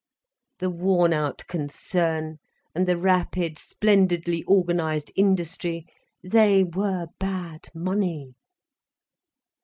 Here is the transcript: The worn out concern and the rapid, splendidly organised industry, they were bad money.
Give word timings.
The 0.57 0.71
worn 0.71 1.13
out 1.13 1.45
concern 1.45 2.39
and 2.73 2.87
the 2.87 2.97
rapid, 2.97 3.59
splendidly 3.59 4.43
organised 4.47 5.11
industry, 5.15 5.85
they 6.23 6.63
were 6.63 7.09
bad 7.19 7.69
money. 7.75 8.33